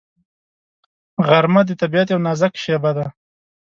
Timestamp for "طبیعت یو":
1.81-2.23